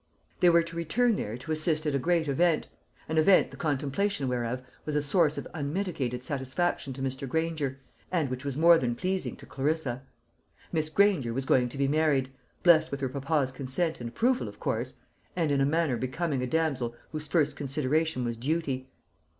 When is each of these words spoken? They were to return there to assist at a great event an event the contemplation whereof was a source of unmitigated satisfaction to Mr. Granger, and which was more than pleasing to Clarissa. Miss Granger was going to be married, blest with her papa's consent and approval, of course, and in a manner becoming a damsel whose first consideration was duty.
They 0.39 0.49
were 0.49 0.63
to 0.63 0.75
return 0.75 1.15
there 1.15 1.37
to 1.37 1.51
assist 1.51 1.85
at 1.85 1.93
a 1.93 1.99
great 1.99 2.27
event 2.27 2.67
an 3.07 3.19
event 3.19 3.51
the 3.51 3.55
contemplation 3.55 4.27
whereof 4.27 4.63
was 4.83 4.95
a 4.95 5.01
source 5.03 5.37
of 5.37 5.47
unmitigated 5.53 6.23
satisfaction 6.23 6.91
to 6.93 7.03
Mr. 7.03 7.29
Granger, 7.29 7.79
and 8.11 8.31
which 8.31 8.43
was 8.43 8.57
more 8.57 8.79
than 8.79 8.95
pleasing 8.95 9.35
to 9.35 9.45
Clarissa. 9.45 10.01
Miss 10.71 10.89
Granger 10.89 11.35
was 11.35 11.45
going 11.45 11.69
to 11.69 11.77
be 11.77 11.87
married, 11.87 12.31
blest 12.63 12.89
with 12.89 12.99
her 13.01 13.09
papa's 13.09 13.51
consent 13.51 14.01
and 14.01 14.09
approval, 14.09 14.47
of 14.47 14.59
course, 14.59 14.95
and 15.35 15.51
in 15.51 15.61
a 15.61 15.67
manner 15.67 15.97
becoming 15.97 16.41
a 16.41 16.47
damsel 16.47 16.95
whose 17.11 17.27
first 17.27 17.55
consideration 17.55 18.25
was 18.25 18.37
duty. 18.37 18.89